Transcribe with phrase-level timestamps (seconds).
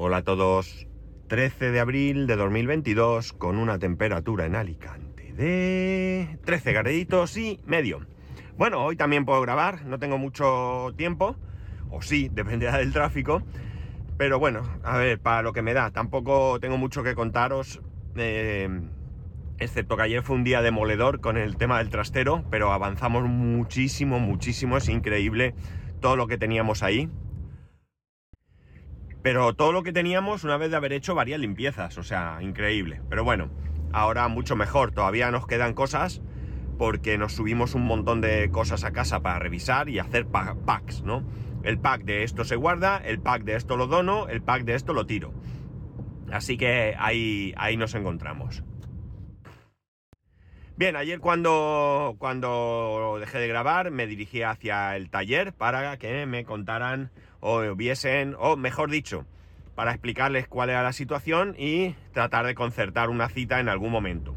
[0.00, 0.86] Hola a todos.
[1.26, 8.06] 13 de abril de 2022 con una temperatura en Alicante de 13 graditos y medio.
[8.56, 11.34] Bueno, hoy también puedo grabar, no tengo mucho tiempo,
[11.90, 13.42] o sí, dependerá del tráfico,
[14.16, 17.82] pero bueno, a ver, para lo que me da, tampoco tengo mucho que contaros,
[18.14, 18.68] eh,
[19.58, 24.20] excepto que ayer fue un día demoledor con el tema del trastero, pero avanzamos muchísimo,
[24.20, 25.56] muchísimo, es increíble
[26.00, 27.10] todo lo que teníamos ahí.
[29.22, 33.02] Pero todo lo que teníamos una vez de haber hecho varias limpiezas, o sea, increíble.
[33.08, 33.50] Pero bueno,
[33.92, 36.22] ahora mucho mejor, todavía nos quedan cosas
[36.78, 41.24] porque nos subimos un montón de cosas a casa para revisar y hacer packs, ¿no?
[41.64, 44.74] El pack de esto se guarda, el pack de esto lo dono, el pack de
[44.74, 45.32] esto lo tiro.
[46.30, 48.62] Así que ahí, ahí nos encontramos.
[50.76, 56.44] Bien, ayer cuando, cuando dejé de grabar me dirigí hacia el taller para que me
[56.44, 59.26] contaran o viesen, o mejor dicho,
[59.74, 64.34] para explicarles cuál era la situación y tratar de concertar una cita en algún momento.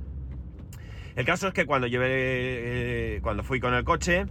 [1.16, 4.25] El caso es que cuando llevé, eh, cuando fui con el coche,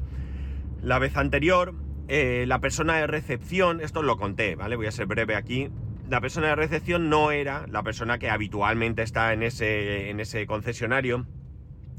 [0.82, 1.74] la vez anterior,
[2.08, 4.76] eh, la persona de recepción, esto lo conté, ¿vale?
[4.76, 5.68] Voy a ser breve aquí.
[6.08, 10.46] La persona de recepción no era la persona que habitualmente está en ese, en ese
[10.46, 11.26] concesionario,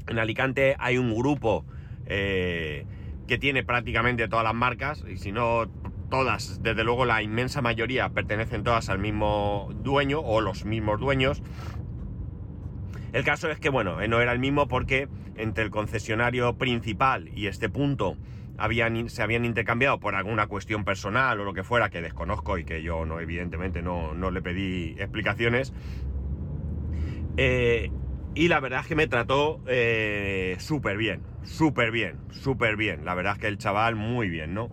[0.08, 1.64] en Alicante hay un grupo
[2.06, 2.84] eh,
[3.26, 5.70] que tiene prácticamente todas las marcas, y si no
[6.12, 11.42] todas, desde luego la inmensa mayoría pertenecen todas al mismo dueño o los mismos dueños.
[13.14, 17.30] El caso es que, bueno, eh, no era el mismo porque entre el concesionario principal
[17.34, 18.18] y este punto
[19.06, 22.82] se habían intercambiado por alguna cuestión personal o lo que fuera que desconozco y que
[22.82, 25.72] yo no, evidentemente no, no le pedí explicaciones.
[27.38, 27.90] Eh,
[28.34, 33.06] y la verdad es que me trató eh, súper bien, súper bien, súper bien.
[33.06, 34.70] La verdad es que el chaval muy bien, ¿no?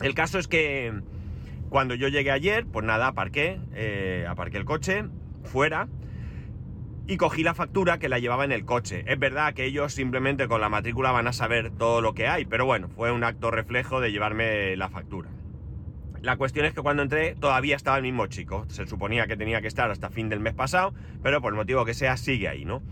[0.00, 0.92] El caso es que
[1.68, 5.04] cuando yo llegué ayer, pues nada, aparqué, eh, aparqué el coche
[5.44, 5.88] fuera
[7.06, 9.04] y cogí la factura que la llevaba en el coche.
[9.06, 12.44] Es verdad que ellos simplemente con la matrícula van a saber todo lo que hay,
[12.44, 15.30] pero bueno, fue un acto reflejo de llevarme la factura.
[16.22, 18.64] La cuestión es que cuando entré todavía estaba el mismo chico.
[18.68, 21.84] Se suponía que tenía que estar hasta fin del mes pasado, pero por el motivo
[21.84, 22.82] que sea sigue ahí, ¿no?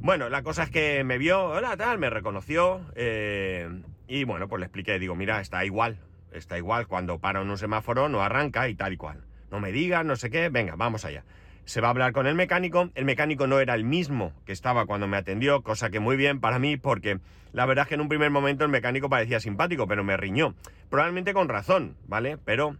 [0.00, 3.68] Bueno, la cosa es que me vio, hola, tal, me reconoció eh,
[4.06, 5.98] y bueno, pues le expliqué, digo, mira, está igual,
[6.32, 9.24] está igual, cuando para en un semáforo no arranca y tal y cual.
[9.50, 11.24] No me digas, no sé qué, venga, vamos allá
[11.66, 12.90] se va a hablar con el mecánico.
[12.94, 16.40] El mecánico no era el mismo que estaba cuando me atendió, cosa que muy bien
[16.40, 17.18] para mí porque
[17.52, 20.54] la verdad es que en un primer momento el mecánico parecía simpático, pero me riñó.
[20.88, 22.38] Probablemente con razón, ¿vale?
[22.38, 22.76] Pero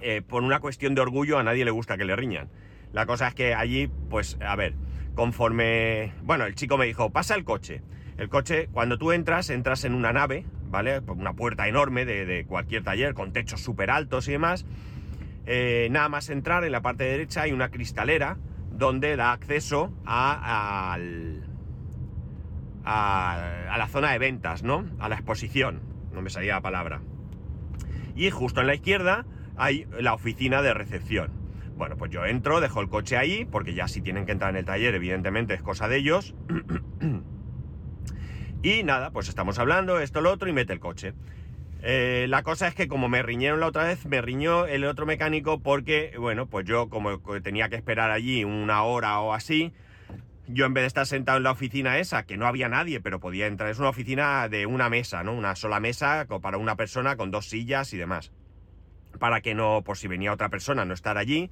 [0.00, 2.48] eh, por una cuestión de orgullo a nadie le gusta que le riñan.
[2.92, 4.74] La cosa es que allí, pues, a ver,
[5.18, 6.12] conforme...
[6.22, 7.82] Bueno, el chico me dijo, pasa el coche.
[8.18, 11.00] El coche, cuando tú entras, entras en una nave, ¿vale?
[11.08, 14.64] Una puerta enorme de, de cualquier taller, con techos súper altos y demás.
[15.44, 18.36] Eh, nada más entrar en la parte derecha hay una cristalera
[18.70, 20.94] donde da acceso a,
[22.84, 24.84] a, la zona de ventas, ¿no?
[25.00, 25.80] A la exposición,
[26.12, 27.00] no me salía la palabra.
[28.14, 29.26] Y justo en la izquierda
[29.56, 31.37] hay la oficina de recepción.
[31.78, 34.56] Bueno, pues yo entro, dejo el coche ahí, porque ya si tienen que entrar en
[34.56, 36.34] el taller, evidentemente es cosa de ellos.
[38.64, 41.14] y nada, pues estamos hablando, esto, lo otro, y mete el coche.
[41.82, 45.06] Eh, la cosa es que como me riñeron la otra vez, me riñó el otro
[45.06, 49.72] mecánico porque, bueno, pues yo como tenía que esperar allí una hora o así,
[50.48, 53.20] yo en vez de estar sentado en la oficina esa, que no había nadie, pero
[53.20, 55.32] podía entrar, es una oficina de una mesa, ¿no?
[55.32, 58.32] Una sola mesa para una persona con dos sillas y demás.
[59.18, 61.50] Para que no, por si venía otra persona, no estar allí,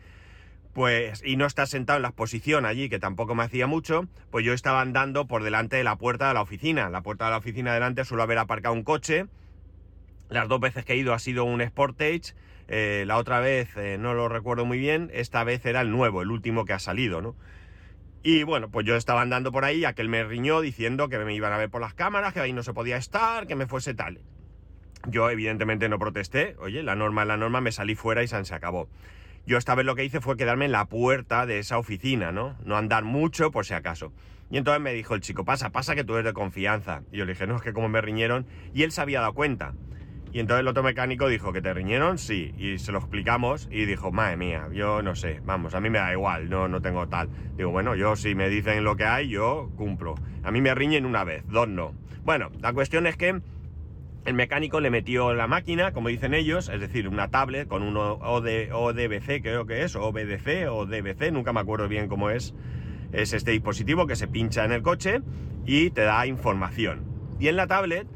[0.73, 4.45] pues, y no estar sentado en la exposición allí, que tampoco me hacía mucho, pues
[4.45, 6.91] yo estaba andando por delante de la puerta de la oficina.
[6.91, 9.27] La puerta de la oficina delante suelo haber aparcado un coche,
[10.29, 12.35] las dos veces que he ido ha sido un Sportage.
[12.69, 15.11] Eh, la otra vez eh, no lo recuerdo muy bien.
[15.13, 17.37] Esta vez era el nuevo, el último que ha salido, ¿no?
[18.23, 21.53] Y bueno, pues yo estaba andando por ahí, aquel me riñó diciendo que me iban
[21.53, 24.21] a ver por las cámaras, que ahí no se podía estar, que me fuese tal.
[25.09, 26.57] Yo evidentemente no protesté.
[26.59, 28.89] Oye, la norma es la norma, me salí fuera y se acabó.
[29.47, 32.57] Yo esta vez lo que hice fue quedarme en la puerta de esa oficina, ¿no?
[32.65, 34.13] No andar mucho por si acaso.
[34.51, 37.03] Y entonces me dijo el chico, pasa, pasa que tú eres de confianza.
[37.13, 38.47] Y yo le dije, no, es que como me riñeron.
[38.75, 39.75] Y él se había dado cuenta.
[40.33, 43.87] Y entonces el otro mecánico dijo que te riñeron, sí, y se lo explicamos y
[43.87, 47.09] dijo, madre mía, yo no sé, vamos, a mí me da igual, no, no tengo
[47.09, 47.31] tal.
[47.57, 50.15] Digo, bueno, yo si me dicen lo que hay, yo cumplo.
[50.43, 51.95] A mí me riñen una vez, dos no.
[52.23, 53.41] Bueno, la cuestión es que
[54.27, 57.97] el mecánico le metió la máquina, como dicen ellos, es decir, una tablet con un
[57.97, 62.53] OD, ODBC, creo que es, o o DBC, nunca me acuerdo bien cómo es.
[63.13, 65.21] Es este dispositivo que se pincha en el coche
[65.65, 67.05] y te da información.
[67.39, 68.09] Y en la tablet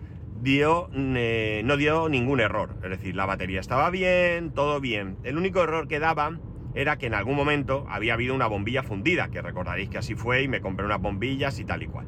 [0.42, 2.74] dio, eh, no dio ningún error.
[2.82, 5.16] Es decir, la batería estaba bien, todo bien.
[5.22, 6.40] El único error que daba
[6.74, 10.42] era que en algún momento había habido una bombilla fundida, que recordaréis que así fue
[10.42, 12.06] y me compré unas bombillas y tal y cual.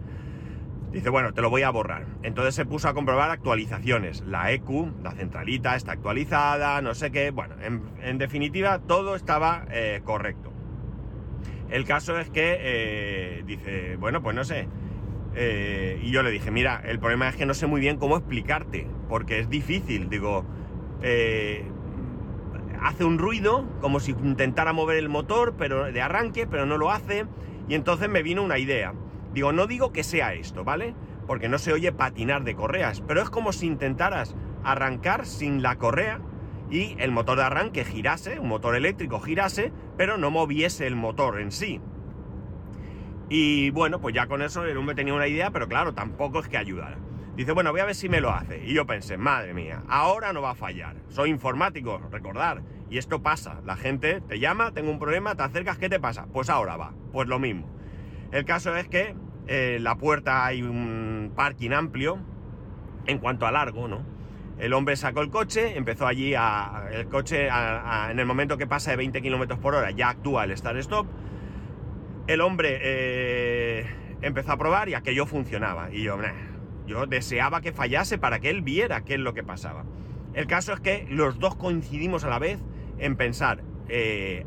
[0.92, 2.04] Dice, bueno, te lo voy a borrar.
[2.22, 4.22] Entonces se puso a comprobar actualizaciones.
[4.26, 7.30] La EQ, la centralita, está actualizada, no sé qué.
[7.30, 7.54] Bueno,
[8.02, 10.52] en, definitiva, todo estaba eh, correcto.
[11.70, 14.68] El caso es que eh, dice, bueno, pues no sé.
[15.34, 18.18] Eh, y yo le dije, mira, el problema es que no sé muy bien cómo
[18.18, 20.10] explicarte, porque es difícil.
[20.10, 20.44] Digo,
[22.82, 26.90] hace un ruido como si intentara mover el motor pero de arranque, pero no lo
[26.90, 27.24] hace.
[27.66, 28.92] Y entonces me vino una idea.
[29.34, 30.94] Digo, no digo que sea esto, ¿vale?
[31.26, 34.34] Porque no se oye patinar de correas, pero es como si intentaras
[34.64, 36.20] arrancar sin la correa
[36.70, 41.40] y el motor de arranque girase, un motor eléctrico girase, pero no moviese el motor
[41.40, 41.80] en sí.
[43.28, 46.48] Y bueno, pues ya con eso el hombre tenía una idea, pero claro, tampoco es
[46.48, 46.98] que ayudara.
[47.36, 48.62] Dice, bueno, voy a ver si me lo hace.
[48.62, 50.96] Y yo pensé, madre mía, ahora no va a fallar.
[51.08, 52.62] Soy informático, recordar.
[52.90, 53.62] Y esto pasa.
[53.64, 56.26] La gente te llama, tengo un problema, te acercas, ¿qué te pasa?
[56.30, 56.92] Pues ahora va.
[57.10, 57.66] Pues lo mismo.
[58.32, 59.14] El caso es que
[59.46, 62.18] eh, la puerta hay un parking amplio
[63.06, 64.02] en cuanto a largo, ¿no?
[64.58, 66.84] El hombre sacó el coche, empezó allí a.
[66.92, 70.56] El coche, en el momento que pasa de 20 km por hora, ya actúa el
[70.56, 71.06] start-stop.
[72.28, 73.86] El hombre eh,
[74.20, 75.90] empezó a probar y aquello funcionaba.
[75.92, 76.16] Y yo,
[76.86, 79.84] yo deseaba que fallase para que él viera qué es lo que pasaba.
[80.34, 82.60] El caso es que los dos coincidimos a la vez
[82.98, 84.46] en pensar, eh,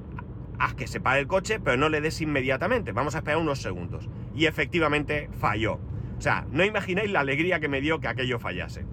[0.57, 3.61] haz que se pare el coche, pero no le des inmediatamente, vamos a esperar unos
[3.61, 4.07] segundos.
[4.35, 5.79] Y efectivamente falló.
[6.17, 8.85] O sea, no imagináis la alegría que me dio que aquello fallase.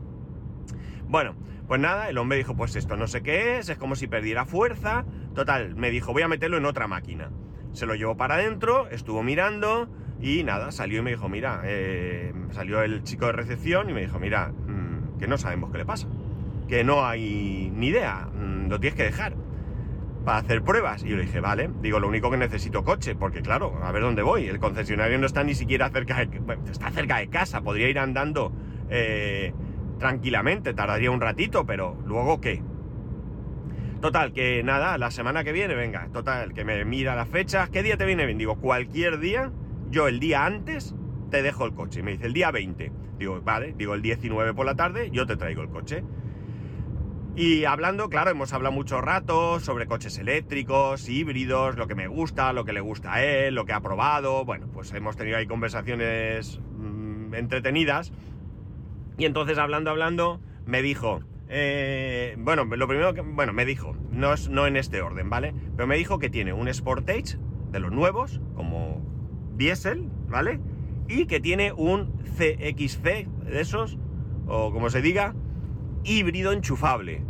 [1.08, 1.34] Bueno,
[1.66, 4.44] pues nada, el hombre dijo, pues esto no sé qué es, es como si perdiera
[4.44, 5.04] fuerza.
[5.34, 7.30] Total, me dijo, voy a meterlo en otra máquina.
[7.72, 9.88] Se lo llevó para adentro, estuvo mirando,
[10.20, 14.02] y nada, salió y me dijo, mira, eh, salió el chico de recepción y me
[14.02, 16.06] dijo, mira, mm, que no sabemos qué le pasa,
[16.68, 19.34] que no hay ni idea, mm, lo tienes que dejar
[20.24, 21.04] para hacer pruebas.
[21.04, 24.02] Y yo le dije, vale, digo, lo único que necesito coche, porque claro, a ver
[24.02, 26.40] dónde voy, el concesionario no está ni siquiera cerca de,
[26.70, 28.52] está cerca de casa, podría ir andando
[28.90, 29.52] eh,
[29.98, 32.62] tranquilamente, tardaría un ratito, pero luego qué.
[34.00, 37.84] Total, que nada, la semana que viene, venga, total, que me mira las fechas, ¿qué
[37.84, 38.36] día te viene bien?
[38.36, 39.52] Digo, cualquier día
[39.92, 40.94] yo el día antes
[41.30, 42.02] te dejo el coche.
[42.02, 42.90] Me dice, el día 20.
[43.18, 46.02] Digo, vale, digo, el 19 por la tarde, yo te traigo el coche.
[47.34, 52.52] Y hablando, claro, hemos hablado mucho rato sobre coches eléctricos, híbridos, lo que me gusta,
[52.52, 54.44] lo que le gusta a él, lo que ha probado.
[54.44, 58.12] Bueno, pues hemos tenido ahí conversaciones mm, entretenidas.
[59.16, 64.34] Y entonces, hablando, hablando, me dijo, eh, bueno, lo primero que, bueno, me dijo, no,
[64.34, 65.54] es, no en este orden, ¿vale?
[65.74, 67.38] Pero me dijo que tiene un Sportage
[67.70, 69.00] de los nuevos, como
[69.56, 70.60] diésel, ¿vale?
[71.08, 73.96] Y que tiene un CXC de esos,
[74.46, 75.34] o como se diga,
[76.04, 77.22] híbrido enchufable.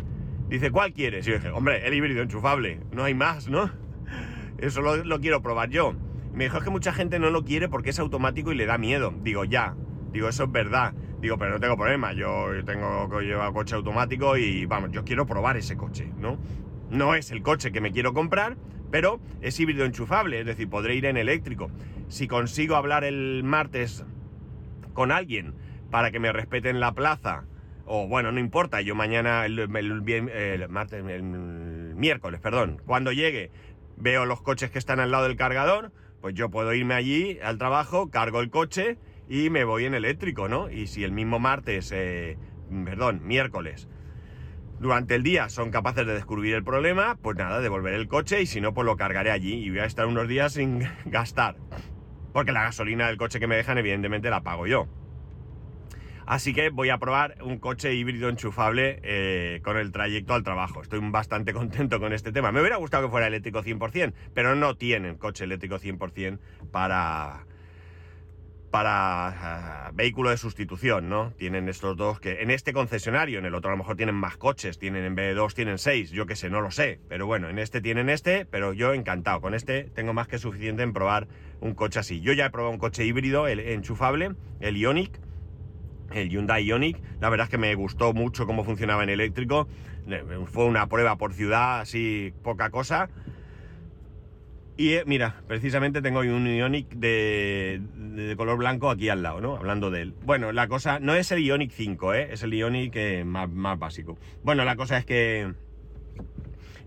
[0.49, 1.27] Dice, ¿cuál quieres?
[1.27, 3.71] Y yo dije, hombre, el híbrido enchufable, no hay más, ¿no?
[4.59, 5.95] Eso lo, quiero probar yo.
[6.35, 8.79] me dijo, es que mucha gente no lo quiere porque es automático y le da
[8.79, 9.15] miedo.
[9.23, 9.75] Digo, ya,
[10.13, 10.95] digo, eso es verdad.
[11.21, 15.25] Digo, pero no tengo problema, yo tengo que llevar coche automático y vamos, yo quiero
[15.25, 16.37] probar ese coche, ¿no?
[16.91, 18.57] No es el coche que me quiero comprar,
[18.91, 21.71] pero es híbrido enchufable, es decir, podré ir en eléctrico.
[22.09, 24.05] Si consigo hablar el martes
[24.93, 25.55] con alguien
[25.91, 27.45] para que me respeten la plaza,
[27.85, 29.69] o bueno, no importa, yo mañana, el,
[30.69, 33.51] martes, el miércoles, perdón, cuando llegue,
[33.97, 37.59] veo los coches que están al lado del cargador, pues yo puedo irme allí al
[37.59, 40.71] trabajo, cargo el coche y me voy en eléctrico, ¿no?
[40.71, 42.39] Y si el mismo martes, eh,
[42.85, 43.89] perdón, miércoles,
[44.79, 48.47] durante el día son capaces de descubrir el problema, pues nada, devolveré el coche y
[48.47, 51.57] si no, pues lo cargaré allí y voy a estar unos días sin gastar.
[52.33, 54.89] Porque la gasolina del coche que me dejan, evidentemente, la pago yo.
[56.27, 60.83] Así que voy a probar un coche híbrido enchufable eh, con el trayecto al trabajo.
[60.83, 62.53] Estoy bastante contento con este tema.
[62.53, 66.39] Me hubiera gustado que fuera eléctrico 100%, pero no tienen coche eléctrico 100%
[66.71, 67.45] para,
[68.71, 71.33] para ah, vehículo de sustitución, ¿no?
[71.33, 74.37] Tienen estos dos que en este concesionario, en el otro a lo mejor tienen más
[74.37, 77.27] coches, tienen en vez de dos tienen seis, yo qué sé, no lo sé, pero
[77.27, 80.93] bueno, en este tienen este, pero yo encantado, con este tengo más que suficiente en
[80.93, 81.29] probar
[81.61, 82.21] un coche así.
[82.21, 85.21] Yo ya he probado un coche híbrido, el enchufable, el Ionic,
[86.17, 89.69] el Hyundai Ionic, la verdad es que me gustó mucho cómo funcionaba en eléctrico,
[90.47, 93.09] fue una prueba por ciudad, así poca cosa,
[94.77, 99.57] y eh, mira, precisamente tengo un Ionic de, color blanco aquí al lado, ¿no?
[99.57, 100.15] Hablando de él.
[100.25, 102.29] Bueno, la cosa no es el Ionic 5, ¿eh?
[102.33, 104.19] Es el Ionic eh, más, básico.
[104.43, 105.53] Bueno, la cosa es que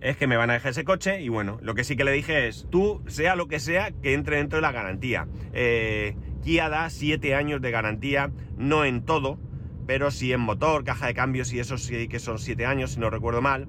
[0.02, 2.12] es que me van a dejar ese coche y bueno, lo que sí que le
[2.12, 5.28] dije es, tú, sea lo que sea, que entre dentro de la garantía.
[5.54, 6.16] Eh,
[6.46, 9.40] Kia da 7 años de garantía, no en todo,
[9.88, 13.00] pero sí en motor, caja de cambios y eso sí que son 7 años, si
[13.00, 13.68] no recuerdo mal.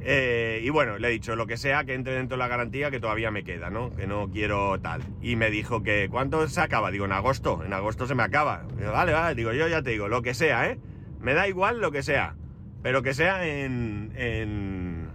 [0.00, 2.92] Eh, y bueno, le he dicho lo que sea, que entre dentro de la garantía,
[2.92, 3.96] que todavía me queda, ¿no?
[3.96, 5.02] Que no quiero tal.
[5.22, 6.92] Y me dijo que, ¿cuánto se acaba?
[6.92, 8.64] Digo, en agosto, en agosto se me acaba.
[8.92, 10.78] Vale, vale, digo, yo ya te digo, lo que sea, ¿eh?
[11.20, 12.36] Me da igual lo que sea,
[12.84, 15.08] pero que sea en, en,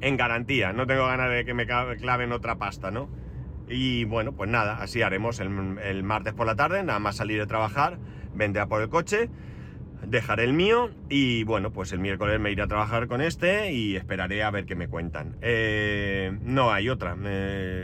[0.00, 0.72] en garantía.
[0.72, 3.10] No tengo ganas de que me claven otra pasta, ¿no?
[3.68, 7.38] Y bueno, pues nada, así haremos el, el martes por la tarde, nada más salir
[7.38, 7.98] de trabajar,
[8.34, 9.28] vendré a por el coche
[10.02, 13.96] dejaré el mío y bueno, pues el miércoles me iré a trabajar con este y
[13.96, 15.36] esperaré a ver qué me cuentan.
[15.40, 17.16] Eh, no hay otra.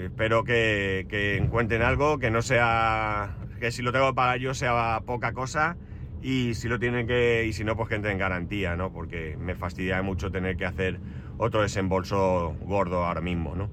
[0.04, 3.36] espero que, encuentren algo que no sea.
[3.60, 5.76] que si lo tengo que pagar yo sea poca cosa
[6.22, 7.44] y si lo tienen que.
[7.46, 8.92] y si no, pues que en garantía, ¿no?
[8.92, 11.00] Porque me fastidia mucho tener que hacer
[11.36, 13.70] otro desembolso gordo ahora mismo, ¿no?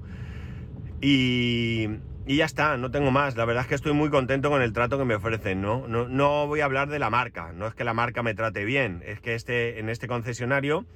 [1.04, 1.88] Y,
[2.28, 3.36] ya está, no tengo más.
[3.36, 5.88] La verdad es que estoy muy contento con el trato que me ofrecen, ¿no?
[5.88, 9.02] No, voy a hablar de la marca, no es que la marca me trate bien,
[9.04, 10.86] es que este, en este concesionario,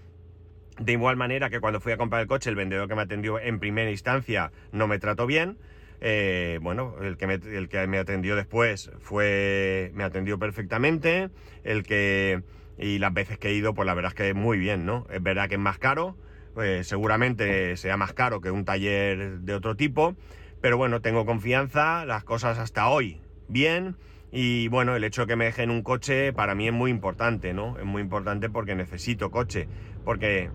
[0.78, 3.40] de igual manera que cuando fui a comprar el coche, el vendedor que me atendió
[3.40, 5.58] en primera instancia no me trató bien.
[6.00, 9.90] Eh, bueno, el que, me, el que me atendió después fue.
[9.94, 11.30] me atendió perfectamente.
[11.64, 12.42] El que.
[12.78, 15.06] Y las veces que he ido, pues la verdad es que muy bien, ¿no?
[15.10, 16.16] Es verdad que es más caro.
[16.56, 20.16] Pues seguramente sea más caro que un taller de otro tipo
[20.62, 23.96] pero bueno, tengo confianza, las cosas hasta hoy bien.
[24.32, 27.52] Y bueno, el hecho de que me dejen un coche para mí es muy importante,
[27.52, 27.78] ¿no?
[27.78, 29.68] Es muy importante porque necesito coche.
[30.02, 30.48] Porque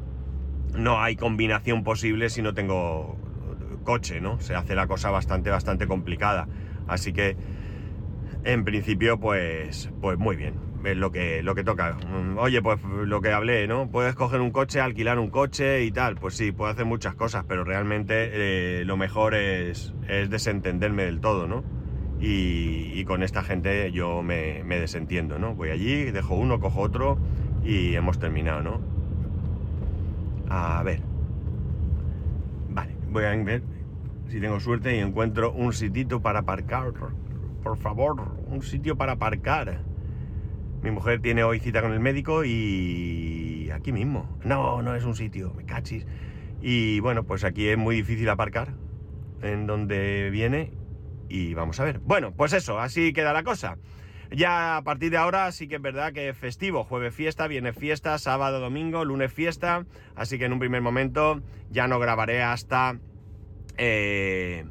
[0.75, 3.15] no hay combinación posible si no tengo
[3.83, 4.39] coche, ¿no?
[4.39, 6.47] Se hace la cosa bastante, bastante complicada.
[6.87, 7.37] Así que,
[8.43, 10.70] en principio, pues, pues muy bien.
[10.83, 11.93] Es lo que, lo que toca.
[11.93, 13.89] Mm, oye, pues lo que hablé, ¿no?
[13.89, 16.15] Puedes coger un coche, alquilar un coche y tal.
[16.15, 21.19] Pues sí, puedo hacer muchas cosas, pero realmente eh, lo mejor es, es, desentenderme del
[21.19, 21.63] todo, ¿no?
[22.19, 25.55] Y, con esta gente yo me, me, desentiendo, ¿no?
[25.55, 27.17] Voy allí, dejo uno, cojo otro
[27.63, 28.79] y hemos terminado, ¿no?
[30.47, 31.01] A ver.
[32.69, 33.63] Vale, voy a ver
[34.29, 36.93] si tengo suerte y encuentro un sitito para aparcar.
[37.63, 39.90] Por favor, un sitio para aparcar.
[40.83, 44.37] Mi mujer tiene hoy cita con el médico y aquí mismo.
[44.43, 46.05] No, no es un sitio, me cachis.
[46.61, 48.73] Y bueno, pues aquí es muy difícil aparcar
[49.41, 50.71] en donde viene
[51.29, 51.99] y vamos a ver.
[51.99, 53.77] Bueno, pues eso, así queda la cosa.
[54.31, 57.73] Ya a partir de ahora sí que es verdad que es festivo, jueves fiesta, viene
[57.73, 59.85] fiesta, sábado, domingo, lunes fiesta,
[60.15, 62.97] así que en un primer momento ya no grabaré hasta
[63.77, 64.65] eh,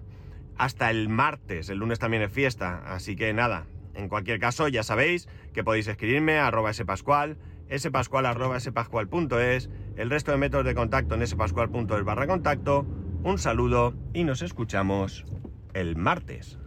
[0.56, 3.66] hasta el martes, el lunes también es fiesta, así que nada,
[4.00, 7.36] en cualquier caso, ya sabéis que podéis escribirme a arroba spascual,
[7.76, 12.86] spascual arroba spascual.es, el resto de métodos de contacto en spascual.es barra contacto.
[13.22, 15.24] Un saludo y nos escuchamos
[15.74, 16.58] el martes.